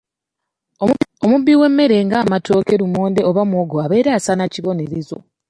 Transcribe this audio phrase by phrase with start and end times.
[1.25, 5.17] "Omubbi w’emmere ng’amatooke, lumonde oba muwogo abeera asaana kibonerezo."